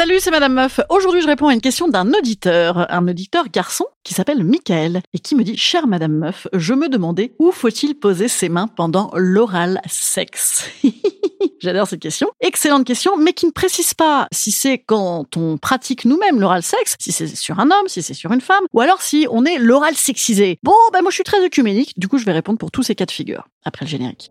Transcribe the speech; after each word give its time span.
Salut, 0.00 0.16
c'est 0.18 0.30
Madame 0.30 0.54
Meuf. 0.54 0.80
Aujourd'hui, 0.88 1.20
je 1.20 1.26
réponds 1.26 1.48
à 1.48 1.52
une 1.52 1.60
question 1.60 1.86
d'un 1.86 2.14
auditeur, 2.14 2.90
un 2.90 3.06
auditeur 3.06 3.50
garçon 3.50 3.84
qui 4.02 4.14
s'appelle 4.14 4.42
Michael 4.42 5.02
et 5.12 5.18
qui 5.18 5.34
me 5.34 5.44
dit 5.44 5.58
Chère 5.58 5.86
Madame 5.86 6.14
Meuf, 6.14 6.46
je 6.54 6.72
me 6.72 6.88
demandais 6.88 7.34
où 7.38 7.50
faut-il 7.50 7.94
poser 7.94 8.26
ses 8.26 8.48
mains 8.48 8.66
pendant 8.66 9.10
l'oral 9.14 9.78
sexe? 9.86 10.70
J'adore 11.60 11.86
cette 11.86 12.00
question. 12.00 12.30
Excellente 12.40 12.86
question, 12.86 13.18
mais 13.18 13.34
qui 13.34 13.44
ne 13.44 13.50
précise 13.50 13.92
pas 13.92 14.26
si 14.32 14.52
c'est 14.52 14.78
quand 14.78 15.36
on 15.36 15.58
pratique 15.58 16.06
nous-mêmes 16.06 16.40
l'oral 16.40 16.62
sexe, 16.62 16.96
si 16.98 17.12
c'est 17.12 17.36
sur 17.36 17.60
un 17.60 17.66
homme, 17.66 17.86
si 17.86 18.00
c'est 18.00 18.14
sur 18.14 18.32
une 18.32 18.40
femme, 18.40 18.64
ou 18.72 18.80
alors 18.80 19.02
si 19.02 19.26
on 19.30 19.44
est 19.44 19.58
l'oral 19.58 19.94
sexisé. 19.96 20.58
Bon, 20.62 20.72
ben 20.94 21.02
moi 21.02 21.10
je 21.10 21.16
suis 21.16 21.24
très 21.24 21.44
œcuménique, 21.44 21.92
du 21.98 22.08
coup 22.08 22.16
je 22.16 22.24
vais 22.24 22.32
répondre 22.32 22.58
pour 22.58 22.70
tous 22.70 22.84
ces 22.84 22.94
cas 22.94 23.04
de 23.04 23.10
figure, 23.10 23.48
après 23.66 23.84
le 23.84 23.90
générique. 23.90 24.30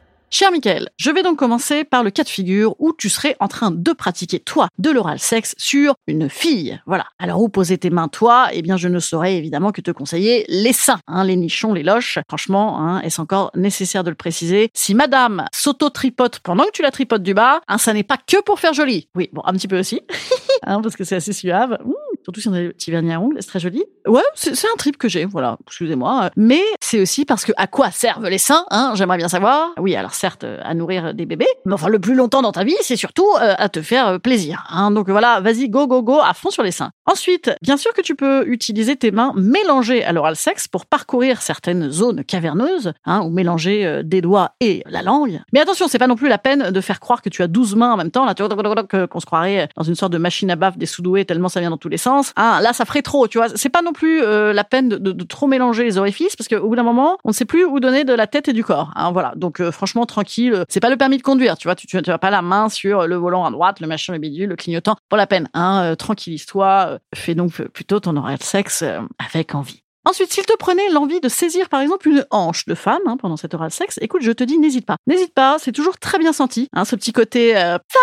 Cher 0.33 0.49
Michael, 0.49 0.87
je 0.95 1.11
vais 1.11 1.23
donc 1.23 1.37
commencer 1.37 1.83
par 1.83 2.05
le 2.05 2.09
cas 2.09 2.23
de 2.23 2.29
figure 2.29 2.73
où 2.79 2.93
tu 2.97 3.09
serais 3.09 3.35
en 3.41 3.49
train 3.49 3.69
de 3.69 3.91
pratiquer, 3.91 4.39
toi, 4.39 4.69
de 4.77 4.89
l'oral 4.89 5.19
sexe 5.19 5.53
sur 5.57 5.93
une 6.07 6.29
fille. 6.29 6.79
Voilà. 6.85 7.03
Alors, 7.19 7.41
où 7.41 7.49
poser 7.49 7.77
tes 7.77 7.89
mains, 7.89 8.07
toi? 8.07 8.47
Eh 8.53 8.61
bien, 8.61 8.77
je 8.77 8.87
ne 8.87 8.99
saurais 8.99 9.35
évidemment 9.35 9.73
que 9.73 9.81
te 9.81 9.91
conseiller 9.91 10.45
les 10.47 10.71
seins, 10.71 11.01
hein, 11.07 11.25
les 11.25 11.35
nichons, 11.35 11.73
les 11.73 11.83
loches. 11.83 12.17
Franchement, 12.29 12.79
hein, 12.79 13.01
est-ce 13.01 13.19
encore 13.19 13.51
nécessaire 13.55 14.05
de 14.05 14.09
le 14.09 14.15
préciser? 14.15 14.69
Si 14.73 14.95
madame 14.95 15.43
s'auto-tripote 15.51 16.39
pendant 16.39 16.63
que 16.63 16.71
tu 16.71 16.81
la 16.81 16.91
tripotes 16.91 17.23
du 17.23 17.33
bas, 17.33 17.59
hein, 17.67 17.77
ça 17.77 17.91
n'est 17.91 18.03
pas 18.03 18.17
que 18.17 18.41
pour 18.41 18.57
faire 18.57 18.73
joli. 18.73 19.09
Oui, 19.15 19.29
bon, 19.33 19.41
un 19.43 19.51
petit 19.51 19.67
peu 19.67 19.79
aussi, 19.79 19.99
hein, 20.63 20.79
parce 20.81 20.95
que 20.95 21.03
c'est 21.03 21.17
assez 21.17 21.33
suave. 21.33 21.77
Surtout 22.23 22.41
si 22.41 22.47
on 22.47 22.53
a 22.53 22.59
des 22.59 22.69
petits 22.69 22.91
vernis 22.91 23.13
à 23.13 23.19
ongles, 23.19 23.37
c'est 23.39 23.47
très 23.47 23.59
joli. 23.59 23.83
Ouais, 24.07 24.21
c'est 24.33 24.55
c'est 24.55 24.67
un 24.67 24.77
trip 24.77 24.97
que 24.97 25.07
j'ai, 25.07 25.25
voilà, 25.25 25.57
excusez-moi. 25.67 26.29
Mais 26.35 26.61
c'est 26.79 26.99
aussi 27.01 27.25
parce 27.25 27.45
que 27.45 27.51
à 27.57 27.67
quoi 27.67 27.91
servent 27.91 28.27
les 28.27 28.37
seins 28.37 28.65
hein, 28.71 28.93
J'aimerais 28.95 29.17
bien 29.17 29.27
savoir. 29.27 29.69
Oui, 29.79 29.95
alors 29.95 30.13
certes, 30.13 30.43
euh, 30.43 30.59
à 30.63 30.73
nourrir 30.73 31.13
des 31.13 31.25
bébés, 31.25 31.47
mais 31.65 31.73
enfin, 31.73 31.87
le 31.87 31.99
plus 31.99 32.15
longtemps 32.15 32.41
dans 32.41 32.51
ta 32.51 32.63
vie, 32.63 32.75
c'est 32.81 32.95
surtout 32.95 33.27
euh, 33.41 33.53
à 33.57 33.69
te 33.69 33.81
faire 33.81 34.07
euh, 34.07 34.17
plaisir. 34.17 34.65
Hein. 34.69 34.91
Donc 34.91 35.09
voilà, 35.09 35.39
vas-y, 35.41 35.69
go, 35.69 35.87
go, 35.87 36.01
go, 36.01 36.19
à 36.19 36.33
fond 36.33 36.49
sur 36.49 36.63
les 36.63 36.71
seins. 36.71 36.91
Ensuite, 37.11 37.51
bien 37.61 37.75
sûr 37.75 37.93
que 37.93 37.99
tu 37.99 38.15
peux 38.15 38.47
utiliser 38.47 38.95
tes 38.95 39.11
mains 39.11 39.33
mélangées 39.35 40.01
à 40.01 40.13
l'oral 40.13 40.37
sexe 40.37 40.69
pour 40.69 40.85
parcourir 40.85 41.41
certaines 41.41 41.91
zones 41.91 42.23
caverneuses, 42.23 42.93
hein, 43.03 43.21
ou 43.25 43.29
mélanger 43.29 43.85
euh, 43.85 44.01
des 44.01 44.21
doigts 44.21 44.51
et 44.61 44.81
la 44.85 45.01
langue. 45.01 45.41
Mais 45.51 45.59
attention, 45.59 45.89
c'est 45.89 45.99
pas 45.99 46.07
non 46.07 46.15
plus 46.15 46.29
la 46.29 46.37
peine 46.37 46.71
de 46.71 46.79
faire 46.81 47.01
croire 47.01 47.21
que 47.21 47.27
tu 47.27 47.43
as 47.43 47.47
12 47.47 47.75
mains 47.75 47.91
en 47.91 47.97
même 47.97 48.11
temps, 48.11 48.25
là, 48.25 48.33
qu'on 48.33 49.19
se 49.19 49.25
croirait 49.25 49.67
dans 49.75 49.83
une 49.83 49.95
sorte 49.95 50.13
de 50.13 50.17
machine 50.17 50.49
à 50.51 50.55
baffe 50.55 50.77
des 50.77 50.85
soudoués 50.85 51.25
tellement 51.25 51.49
ça 51.49 51.59
vient 51.59 51.69
dans 51.69 51.77
tous 51.77 51.89
les 51.89 51.97
sens. 51.97 52.31
Hein, 52.37 52.61
là, 52.61 52.71
ça 52.71 52.85
ferait 52.85 53.01
trop, 53.01 53.27
tu 53.27 53.39
vois. 53.39 53.47
C'est 53.55 53.67
pas 53.67 53.81
non 53.81 53.91
plus 53.91 54.21
euh, 54.21 54.53
la 54.53 54.63
peine 54.63 54.87
de 54.87 55.23
trop 55.25 55.47
mélanger 55.47 55.83
les 55.83 55.97
orifices 55.97 56.37
parce 56.37 56.47
qu'au 56.47 56.69
bout 56.69 56.77
d'un 56.77 56.83
moment, 56.83 57.17
on 57.25 57.29
ne 57.29 57.33
sait 57.33 57.43
plus 57.43 57.65
où 57.65 57.81
donner 57.81 58.05
de 58.05 58.13
la 58.13 58.27
tête 58.27 58.47
et 58.47 58.53
du 58.53 58.63
corps. 58.63 58.91
Hein, 58.95 59.11
voilà. 59.11 59.33
Donc, 59.35 59.59
euh, 59.59 59.73
franchement, 59.73 60.05
tranquille. 60.05 60.63
C'est 60.69 60.79
pas 60.79 60.89
le 60.89 60.95
permis 60.95 61.17
de 61.17 61.23
conduire, 61.23 61.57
tu 61.57 61.67
vois. 61.67 61.75
Tu, 61.75 61.87
tu, 61.87 62.01
tu 62.01 62.09
as 62.09 62.17
pas 62.17 62.29
la 62.29 62.41
main 62.41 62.69
sur 62.69 63.05
le 63.05 63.15
volant 63.17 63.43
à 63.43 63.51
droite, 63.51 63.81
le 63.81 63.87
machin, 63.87 64.13
le 64.13 64.19
bidule, 64.19 64.47
le 64.47 64.55
clignotant. 64.55 64.95
Pas 65.09 65.17
la 65.17 65.27
peine. 65.27 65.49
Hein, 65.53 65.81
euh, 65.83 65.95
tranquillise-toi. 65.95 66.99
Fais 67.13 67.35
donc 67.35 67.61
plutôt 67.61 67.99
ton 67.99 68.17
oral 68.17 68.41
sexe 68.41 68.81
euh, 68.81 69.01
avec 69.19 69.55
envie. 69.55 69.83
Ensuite, 70.03 70.33
s'il 70.33 70.45
te 70.45 70.57
prenait 70.57 70.89
l'envie 70.89 71.21
de 71.21 71.29
saisir 71.29 71.69
par 71.69 71.81
exemple 71.81 72.09
une 72.09 72.25
hanche 72.31 72.65
de 72.65 72.73
femme 72.73 73.01
hein, 73.05 73.17
pendant 73.17 73.37
cet 73.37 73.53
oral 73.53 73.71
sexe, 73.71 73.99
écoute, 74.01 74.23
je 74.23 74.31
te 74.31 74.43
dis, 74.43 74.57
n'hésite 74.57 74.85
pas. 74.85 74.97
N'hésite 75.05 75.33
pas, 75.33 75.57
c'est 75.59 75.71
toujours 75.71 75.99
très 75.99 76.17
bien 76.17 76.33
senti. 76.33 76.67
Hein, 76.73 76.85
ce 76.85 76.95
petit 76.95 77.13
côté 77.13 77.55
euh, 77.55 77.77
femme, 77.87 78.01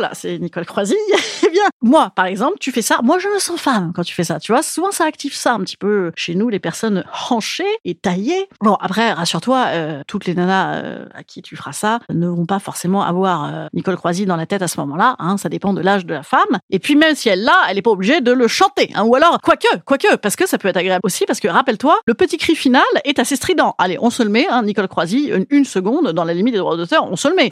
Voilà, 0.00 0.14
c'est 0.14 0.38
Nicole 0.38 0.64
Croisy. 0.64 0.96
eh 1.46 1.50
bien, 1.50 1.64
moi, 1.82 2.10
par 2.16 2.24
exemple, 2.24 2.56
tu 2.58 2.72
fais 2.72 2.80
ça. 2.80 3.00
Moi, 3.02 3.18
je 3.18 3.28
me 3.28 3.38
sens 3.38 3.60
femme 3.60 3.92
quand 3.94 4.02
tu 4.02 4.14
fais 4.14 4.24
ça. 4.24 4.40
Tu 4.40 4.50
vois, 4.50 4.62
souvent 4.62 4.92
ça 4.92 5.04
active 5.04 5.34
ça 5.34 5.52
un 5.52 5.60
petit 5.60 5.76
peu 5.76 6.10
chez 6.16 6.34
nous, 6.34 6.48
les 6.48 6.58
personnes 6.58 7.04
hanchées 7.28 7.64
et 7.84 7.94
taillées. 7.94 8.48
Bon, 8.62 8.78
après, 8.80 9.12
rassure-toi, 9.12 9.66
euh, 9.66 10.02
toutes 10.06 10.24
les 10.24 10.34
nanas 10.34 10.76
euh, 10.76 11.04
à 11.14 11.22
qui 11.22 11.42
tu 11.42 11.54
feras 11.54 11.74
ça 11.74 11.98
ne 12.08 12.26
vont 12.28 12.46
pas 12.46 12.60
forcément 12.60 13.02
avoir 13.02 13.44
euh, 13.44 13.66
Nicole 13.74 13.96
Croisy 13.96 14.24
dans 14.24 14.36
la 14.36 14.46
tête 14.46 14.62
à 14.62 14.68
ce 14.68 14.80
moment-là. 14.80 15.16
Hein, 15.18 15.36
ça 15.36 15.50
dépend 15.50 15.74
de 15.74 15.82
l'âge 15.82 16.06
de 16.06 16.14
la 16.14 16.22
femme. 16.22 16.60
Et 16.70 16.78
puis 16.78 16.96
même 16.96 17.14
si 17.14 17.28
elle 17.28 17.42
l'a, 17.42 17.58
elle 17.68 17.76
n'est 17.76 17.82
pas 17.82 17.90
obligée 17.90 18.22
de 18.22 18.32
le 18.32 18.48
chanter. 18.48 18.90
Hein, 18.94 19.02
ou 19.04 19.14
alors, 19.16 19.38
quoique, 19.42 19.68
quoique, 19.84 20.16
parce 20.16 20.34
que 20.34 20.48
ça 20.48 20.56
peut 20.56 20.68
être 20.68 20.78
agréable 20.78 21.02
aussi, 21.04 21.26
parce 21.26 21.40
que 21.40 21.48
rappelle-toi, 21.48 21.98
le 22.06 22.14
petit 22.14 22.38
cri 22.38 22.56
final 22.56 22.80
est 23.04 23.18
assez 23.18 23.36
strident. 23.36 23.74
Allez, 23.76 23.98
on 24.00 24.08
se 24.08 24.22
le 24.22 24.30
met, 24.30 24.48
hein, 24.48 24.62
Nicole 24.62 24.88
Croisy, 24.88 25.26
une, 25.26 25.44
une 25.50 25.66
seconde, 25.66 26.12
dans 26.12 26.24
la 26.24 26.32
limite 26.32 26.54
des 26.54 26.60
droits 26.60 26.78
d'auteur, 26.78 27.06
on 27.12 27.16
se 27.16 27.28
le 27.28 27.34
met. 27.34 27.50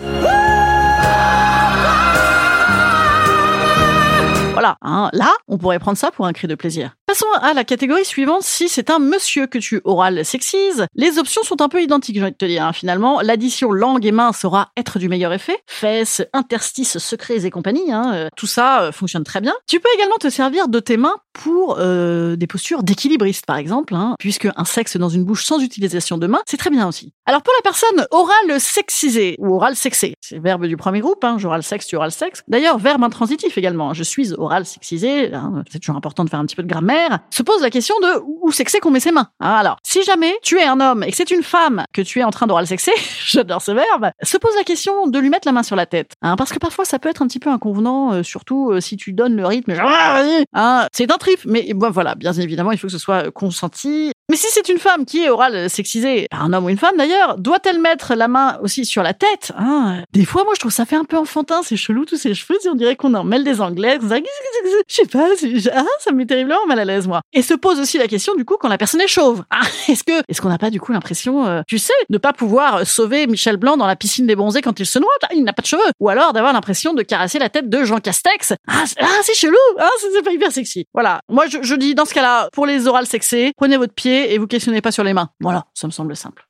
Hein. 4.82 5.10
là, 5.12 5.32
on 5.48 5.58
pourrait 5.58 5.78
prendre 5.78 5.98
ça 5.98 6.10
pour 6.10 6.26
un 6.26 6.32
cri 6.32 6.48
de 6.48 6.54
plaisir. 6.54 6.92
Passons 7.06 7.26
à 7.40 7.54
la 7.54 7.64
catégorie 7.64 8.04
suivante. 8.04 8.42
Si 8.42 8.68
c'est 8.68 8.90
un 8.90 8.98
monsieur 8.98 9.46
que 9.46 9.58
tu 9.58 9.80
oral 9.84 10.24
sexises, 10.24 10.86
les 10.94 11.18
options 11.18 11.42
sont 11.42 11.62
un 11.62 11.68
peu 11.68 11.82
identiques, 11.82 12.16
j'ai 12.16 12.22
envie 12.22 12.32
de 12.32 12.36
te 12.36 12.44
dire. 12.44 12.64
hein. 12.64 12.72
Finalement, 12.72 13.20
l'addition 13.22 13.72
langue 13.72 14.04
et 14.04 14.12
main 14.12 14.32
saura 14.32 14.68
être 14.76 14.98
du 14.98 15.08
meilleur 15.08 15.32
effet. 15.32 15.58
Fesses, 15.66 16.22
interstices, 16.32 16.98
secrets 16.98 17.46
et 17.46 17.50
compagnie, 17.50 17.90
hein, 17.92 18.12
euh, 18.14 18.28
tout 18.36 18.46
ça 18.46 18.82
euh, 18.82 18.92
fonctionne 18.92 19.24
très 19.24 19.40
bien. 19.40 19.54
Tu 19.66 19.80
peux 19.80 19.88
également 19.96 20.16
te 20.20 20.28
servir 20.28 20.68
de 20.68 20.80
tes 20.80 20.96
mains 20.96 21.16
pour 21.32 21.76
euh, 21.78 22.36
des 22.36 22.46
postures 22.46 22.82
d'équilibriste, 22.82 23.46
par 23.46 23.56
exemple, 23.56 23.94
puisque 24.18 24.48
un 24.56 24.64
sexe 24.64 24.96
dans 24.96 25.08
une 25.08 25.24
bouche 25.24 25.44
sans 25.44 25.60
utilisation 25.60 26.18
de 26.18 26.26
mains, 26.26 26.42
c'est 26.46 26.56
très 26.56 26.70
bien 26.70 26.86
aussi. 26.86 27.12
Alors 27.26 27.42
pour 27.42 27.54
la 27.56 27.62
personne 27.62 28.06
orale 28.10 28.60
sexisée 28.60 29.36
ou 29.38 29.54
oral 29.54 29.76
sexé, 29.76 30.14
c'est 30.20 30.36
le 30.36 30.42
verbe 30.42 30.66
du 30.66 30.76
premier 30.76 31.00
groupe, 31.00 31.22
hein, 31.24 31.36
j'oral 31.38 31.62
sexe, 31.62 31.86
tu 31.86 31.96
oral 31.96 32.12
sexe. 32.12 32.42
D'ailleurs, 32.48 32.78
verbe 32.78 33.04
intransitif 33.04 33.56
également. 33.56 33.94
Je 33.94 34.02
suis 34.02 34.32
oral 34.34 34.57
sexisé, 34.66 35.32
hein, 35.34 35.62
c'est 35.70 35.78
toujours 35.78 35.96
important 35.96 36.24
de 36.24 36.30
faire 36.30 36.40
un 36.40 36.46
petit 36.46 36.56
peu 36.56 36.62
de 36.62 36.68
grammaire. 36.68 37.20
Se 37.30 37.42
pose 37.42 37.62
la 37.62 37.70
question 37.70 37.94
de 38.00 38.22
où 38.24 38.50
c'est 38.52 38.64
que 38.64 38.78
qu'on 38.80 38.90
met 38.90 39.00
ses 39.00 39.12
mains. 39.12 39.28
Hein, 39.40 39.54
alors, 39.54 39.78
si 39.82 40.02
jamais 40.04 40.34
tu 40.42 40.58
es 40.58 40.64
un 40.64 40.80
homme 40.80 41.02
et 41.02 41.10
que 41.10 41.16
c'est 41.16 41.30
une 41.30 41.42
femme 41.42 41.84
que 41.92 42.02
tu 42.02 42.20
es 42.20 42.24
en 42.24 42.30
train 42.30 42.46
d'oral 42.46 42.66
sexer, 42.66 42.92
j'adore 43.26 43.62
ce 43.62 43.72
verbe, 43.72 44.10
se 44.22 44.36
pose 44.36 44.54
la 44.56 44.64
question 44.64 45.06
de 45.06 45.18
lui 45.18 45.30
mettre 45.30 45.46
la 45.46 45.52
main 45.52 45.62
sur 45.62 45.76
la 45.76 45.86
tête. 45.86 46.12
Hein, 46.22 46.36
parce 46.36 46.52
que 46.52 46.58
parfois 46.58 46.84
ça 46.84 46.98
peut 46.98 47.08
être 47.08 47.22
un 47.22 47.26
petit 47.26 47.40
peu 47.40 47.50
inconvenant, 47.50 48.12
euh, 48.12 48.22
surtout 48.22 48.70
euh, 48.70 48.80
si 48.80 48.96
tu 48.96 49.12
donnes 49.12 49.36
le 49.36 49.46
rythme. 49.46 49.74
genre, 49.74 49.88
Ah, 49.90 50.22
Hein, 50.52 50.86
c'est 50.92 51.10
un 51.10 51.16
trip, 51.16 51.40
mais 51.44 51.72
bon, 51.74 51.90
voilà, 51.90 52.14
bien 52.14 52.32
évidemment, 52.32 52.72
il 52.72 52.78
faut 52.78 52.86
que 52.86 52.92
ce 52.92 52.98
soit 52.98 53.30
consenti. 53.30 54.12
Mais 54.30 54.36
si 54.36 54.46
c'est 54.50 54.68
une 54.68 54.78
femme 54.78 55.06
qui 55.06 55.24
est 55.24 55.30
orale 55.30 55.70
sexisée, 55.70 56.28
un 56.32 56.52
homme 56.52 56.66
ou 56.66 56.68
une 56.68 56.76
femme 56.76 56.98
d'ailleurs, 56.98 57.38
doit-elle 57.38 57.80
mettre 57.80 58.14
la 58.14 58.28
main 58.28 58.58
aussi 58.62 58.84
sur 58.84 59.02
la 59.02 59.14
tête 59.14 59.52
hein? 59.56 60.02
Des 60.12 60.26
fois, 60.26 60.44
moi, 60.44 60.52
je 60.54 60.60
trouve 60.60 60.70
ça 60.70 60.84
fait 60.84 60.96
un 60.96 61.04
peu 61.04 61.16
enfantin, 61.16 61.62
c'est 61.62 61.76
chelou 61.78 62.04
tous 62.04 62.18
ces 62.18 62.34
cheveux, 62.34 62.58
on 62.70 62.74
dirait 62.74 62.94
qu'on 62.94 63.14
en 63.14 63.24
mêle 63.24 63.42
des 63.42 63.62
anglais. 63.62 63.98
Je 64.02 64.94
sais 64.94 65.06
pas, 65.06 65.28
ah, 65.74 65.84
ça 66.00 66.12
me 66.12 66.18
met 66.18 66.26
terriblement 66.26 66.66
mal 66.66 66.78
à 66.78 66.84
l'aise, 66.84 67.08
moi. 67.08 67.22
Et 67.32 67.40
se 67.40 67.54
pose 67.54 67.80
aussi 67.80 67.96
la 67.96 68.06
question, 68.06 68.34
du 68.34 68.44
coup, 68.44 68.56
quand 68.60 68.68
la 68.68 68.76
personne 68.76 69.00
est 69.00 69.08
chauve. 69.08 69.44
Ah, 69.50 69.62
est-ce 69.88 70.04
que, 70.04 70.22
est-ce 70.28 70.42
qu'on 70.42 70.50
n'a 70.50 70.58
pas, 70.58 70.68
du 70.68 70.78
coup, 70.78 70.92
l'impression, 70.92 71.46
euh, 71.46 71.62
tu 71.66 71.78
sais, 71.78 71.94
de 72.10 72.18
pas 72.18 72.34
pouvoir 72.34 72.86
sauver 72.86 73.26
Michel 73.26 73.56
Blanc 73.56 73.78
dans 73.78 73.86
la 73.86 73.96
piscine 73.96 74.26
des 74.26 74.36
bronzés 74.36 74.60
quand 74.60 74.78
il 74.78 74.84
se 74.84 74.98
noie? 74.98 75.08
Ah, 75.22 75.28
Il 75.32 75.42
n'a 75.42 75.54
pas 75.54 75.62
de 75.62 75.68
cheveux. 75.68 75.80
Ou 76.00 76.10
alors 76.10 76.34
d'avoir 76.34 76.52
l'impression 76.52 76.92
de 76.92 77.02
caresser 77.02 77.38
la 77.38 77.48
tête 77.48 77.70
de 77.70 77.82
Jean 77.84 77.98
Castex. 77.98 78.52
Ah, 78.66 78.84
c'est, 78.84 78.96
ah, 79.00 79.06
chelou. 79.34 79.56
Ah, 79.78 79.88
c'est, 80.00 80.22
pas 80.22 80.32
hyper 80.32 80.52
sexy. 80.52 80.84
Voilà. 80.92 81.20
Moi, 81.30 81.46
je, 81.46 81.58
je 81.62 81.74
dis, 81.74 81.94
dans 81.94 82.04
ce 82.04 82.12
cas-là, 82.12 82.50
pour 82.52 82.66
les 82.66 82.86
orales 82.86 83.06
sexés, 83.06 83.52
prenez 83.56 83.78
votre 83.78 83.94
pied 83.94 84.17
et 84.18 84.38
vous 84.38 84.46
questionnez 84.46 84.80
pas 84.80 84.92
sur 84.92 85.04
les 85.04 85.14
mains. 85.14 85.30
Voilà. 85.40 85.66
Ça 85.74 85.86
me 85.86 85.92
semble 85.92 86.16
simple. 86.16 86.48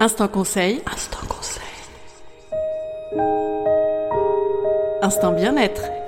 Instant 0.00 0.28
conseil. 0.28 0.80
Instant 0.90 1.26
conseil. 1.28 1.62
Instant 5.02 5.32
bien-être. 5.32 5.82
Instant 5.82 5.90
bien-être. 5.90 5.99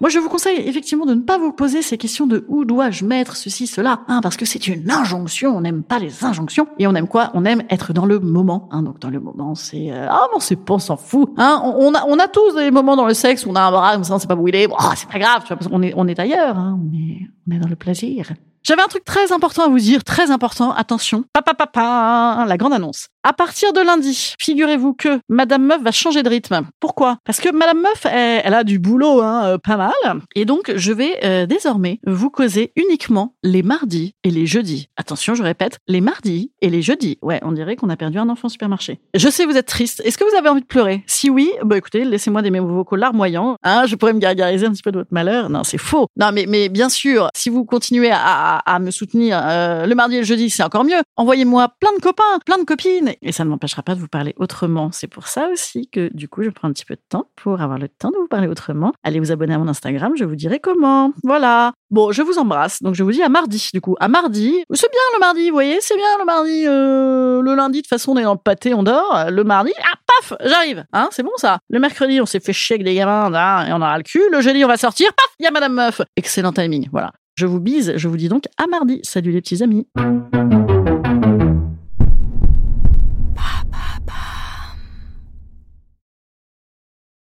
Moi, 0.00 0.10
je 0.10 0.20
vous 0.20 0.28
conseille 0.28 0.58
effectivement 0.58 1.06
de 1.06 1.14
ne 1.14 1.22
pas 1.22 1.38
vous 1.38 1.52
poser 1.52 1.82
ces 1.82 1.98
questions 1.98 2.26
de 2.28 2.44
où 2.48 2.64
dois-je 2.64 3.04
mettre 3.04 3.36
ceci, 3.36 3.66
cela, 3.66 4.02
hein, 4.06 4.20
parce 4.22 4.36
que 4.36 4.44
c'est 4.44 4.68
une 4.68 4.88
injonction. 4.90 5.56
On 5.56 5.60
n'aime 5.60 5.82
pas 5.82 5.98
les 5.98 6.24
injonctions 6.24 6.68
et 6.78 6.86
on 6.86 6.94
aime 6.94 7.08
quoi? 7.08 7.30
On 7.34 7.44
aime 7.44 7.62
être 7.68 7.92
dans 7.92 8.06
le 8.06 8.20
moment. 8.20 8.68
Hein, 8.70 8.82
donc 8.82 9.00
dans 9.00 9.10
le 9.10 9.18
moment, 9.18 9.56
c'est 9.56 9.90
euh, 9.90 10.06
ah 10.08 10.26
bon, 10.32 10.38
c'est 10.38 10.56
pas, 10.56 10.74
on 10.74 10.78
s'en 10.78 10.96
fout. 10.96 11.30
Hein, 11.36 11.60
on, 11.64 11.94
a 11.94 12.04
on 12.06 12.18
a 12.18 12.28
tous 12.28 12.54
des 12.54 12.70
moments 12.70 12.94
dans 12.94 13.06
le 13.06 13.14
sexe 13.14 13.44
où 13.44 13.50
on 13.50 13.56
a 13.56 13.62
un 13.62 13.70
bras 13.72 14.02
ça, 14.04 14.14
on 14.14 14.18
sait 14.20 14.28
pas 14.28 14.36
où 14.36 14.46
il 14.46 14.54
est. 14.54 14.68
Ah, 14.78 14.92
c'est 14.94 15.08
pas 15.08 15.18
grave, 15.18 15.42
tu 15.42 15.48
vois, 15.48 15.56
parce 15.56 15.68
qu'on 15.68 15.82
est 15.82 15.92
on 15.96 16.06
est 16.06 16.18
ailleurs. 16.18 16.56
Hein, 16.56 16.78
on 16.80 16.96
est 16.96 17.26
on 17.48 17.56
est 17.56 17.58
dans 17.58 17.68
le 17.68 17.76
plaisir. 17.76 18.30
J'avais 18.68 18.82
un 18.82 18.88
truc 18.88 19.06
très 19.06 19.32
important 19.32 19.64
à 19.64 19.68
vous 19.68 19.78
dire, 19.78 20.04
très 20.04 20.30
important. 20.30 20.72
Attention, 20.72 21.24
papa 21.32 21.54
papa, 21.54 22.44
la 22.46 22.56
grande 22.58 22.74
annonce. 22.74 23.08
À 23.22 23.32
partir 23.32 23.72
de 23.72 23.80
lundi, 23.80 24.34
figurez-vous 24.38 24.92
que 24.92 25.20
Madame 25.30 25.64
Meuf 25.64 25.82
va 25.82 25.90
changer 25.90 26.22
de 26.22 26.28
rythme. 26.28 26.66
Pourquoi? 26.78 27.16
Parce 27.24 27.40
que 27.40 27.50
Madame 27.50 27.80
Meuf, 27.80 28.04
elle, 28.04 28.52
a 28.52 28.64
du 28.64 28.78
boulot, 28.78 29.22
hein, 29.22 29.44
euh, 29.44 29.58
pas 29.58 29.76
mal. 29.76 30.20
Et 30.34 30.44
donc, 30.44 30.70
je 30.76 30.92
vais 30.92 31.18
euh, 31.24 31.46
désormais 31.46 31.98
vous 32.06 32.28
causer 32.28 32.72
uniquement 32.76 33.34
les 33.42 33.62
mardis 33.62 34.14
et 34.22 34.30
les 34.30 34.46
jeudis. 34.46 34.88
Attention, 34.96 35.34
je 35.34 35.42
répète, 35.42 35.78
les 35.88 36.02
mardis 36.02 36.52
et 36.60 36.68
les 36.68 36.82
jeudis. 36.82 37.18
Ouais, 37.22 37.40
on 37.42 37.52
dirait 37.52 37.76
qu'on 37.76 37.88
a 37.88 37.96
perdu 37.96 38.18
un 38.18 38.28
enfant 38.28 38.46
au 38.46 38.50
supermarché. 38.50 39.00
Je 39.14 39.30
sais, 39.30 39.46
vous 39.46 39.56
êtes 39.56 39.66
triste. 39.66 40.02
Est-ce 40.04 40.16
que 40.18 40.24
vous 40.24 40.36
avez 40.36 40.48
envie 40.50 40.62
de 40.62 40.66
pleurer? 40.66 41.04
Si 41.06 41.28
oui, 41.28 41.50
bah 41.64 41.76
écoutez, 41.76 42.04
laissez-moi 42.04 42.42
des 42.42 42.50
mots 42.50 42.66
vocaux 42.66 42.96
larmoyants. 42.96 43.56
Hein, 43.62 43.86
je 43.86 43.96
pourrais 43.96 44.12
me 44.12 44.20
gargariser 44.20 44.66
un 44.66 44.72
petit 44.72 44.82
peu 44.82 44.92
de 44.92 44.98
votre 44.98 45.12
malheur. 45.12 45.48
Non, 45.48 45.64
c'est 45.64 45.78
faux. 45.78 46.06
Non, 46.16 46.32
mais, 46.32 46.46
mais 46.46 46.68
bien 46.68 46.88
sûr, 46.88 47.28
si 47.34 47.50
vous 47.50 47.64
continuez 47.64 48.10
à, 48.10 48.57
à 48.66 48.78
me 48.78 48.90
soutenir 48.90 49.40
euh, 49.42 49.86
le 49.86 49.94
mardi 49.94 50.16
et 50.16 50.20
le 50.20 50.24
jeudi, 50.24 50.50
c'est 50.50 50.62
encore 50.62 50.84
mieux. 50.84 51.00
Envoyez-moi 51.16 51.68
plein 51.80 51.92
de 51.96 52.00
copains, 52.00 52.38
plein 52.44 52.58
de 52.58 52.64
copines. 52.64 53.12
Et 53.22 53.32
ça 53.32 53.44
ne 53.44 53.50
m'empêchera 53.50 53.82
pas 53.82 53.94
de 53.94 54.00
vous 54.00 54.08
parler 54.08 54.34
autrement. 54.38 54.90
C'est 54.92 55.06
pour 55.06 55.26
ça 55.28 55.48
aussi 55.52 55.88
que, 55.88 56.10
du 56.14 56.28
coup, 56.28 56.42
je 56.42 56.50
prends 56.50 56.68
un 56.68 56.72
petit 56.72 56.84
peu 56.84 56.94
de 56.94 57.02
temps 57.08 57.30
pour 57.36 57.60
avoir 57.60 57.78
le 57.78 57.88
temps 57.88 58.10
de 58.10 58.16
vous 58.16 58.28
parler 58.28 58.48
autrement. 58.48 58.92
Allez 59.02 59.20
vous 59.20 59.32
abonner 59.32 59.54
à 59.54 59.58
mon 59.58 59.68
Instagram, 59.68 60.12
je 60.16 60.24
vous 60.24 60.36
dirai 60.36 60.60
comment. 60.60 61.12
Voilà. 61.24 61.72
Bon, 61.90 62.12
je 62.12 62.22
vous 62.22 62.38
embrasse. 62.38 62.82
Donc, 62.82 62.94
je 62.94 63.02
vous 63.02 63.12
dis 63.12 63.22
à 63.22 63.28
mardi, 63.28 63.70
du 63.72 63.80
coup. 63.80 63.96
À 64.00 64.08
mardi. 64.08 64.54
C'est 64.72 64.90
bien 64.90 65.00
le 65.14 65.20
mardi, 65.20 65.48
vous 65.48 65.54
voyez, 65.54 65.78
c'est 65.80 65.96
bien 65.96 66.18
le 66.18 66.24
mardi. 66.24 66.64
Euh, 66.66 67.42
le 67.42 67.54
lundi, 67.54 67.78
de 67.78 67.82
toute 67.82 67.88
façon, 67.88 68.12
on 68.12 68.16
est 68.16 68.22
le 68.22 68.36
pâté, 68.36 68.74
on 68.74 68.82
dort. 68.82 69.26
Le 69.30 69.44
mardi, 69.44 69.72
ah, 69.80 69.96
paf, 70.06 70.38
j'arrive. 70.44 70.84
Hein, 70.92 71.08
c'est 71.12 71.22
bon 71.22 71.32
ça. 71.36 71.58
Le 71.70 71.78
mercredi, 71.78 72.20
on 72.20 72.26
s'est 72.26 72.40
fait 72.40 72.52
chier 72.52 72.74
avec 72.74 72.84
des 72.84 72.94
gamins, 72.94 73.30
là, 73.30 73.66
et 73.66 73.72
on 73.72 73.76
aura 73.76 73.96
le 73.96 74.04
cul. 74.04 74.22
Le 74.30 74.40
jeudi, 74.40 74.64
on 74.64 74.68
va 74.68 74.76
sortir, 74.76 75.12
paf, 75.14 75.34
il 75.38 75.44
y 75.44 75.46
a 75.46 75.50
Madame 75.50 75.74
Meuf. 75.74 76.02
Excellent 76.16 76.52
timing, 76.52 76.88
voilà. 76.92 77.12
Je 77.38 77.46
vous 77.46 77.60
bise, 77.60 77.92
je 77.94 78.08
vous 78.08 78.16
dis 78.16 78.28
donc 78.28 78.46
à 78.56 78.66
mardi. 78.66 78.98
Salut 79.04 79.30
les 79.30 79.40
petits 79.40 79.62
amis. 79.62 79.86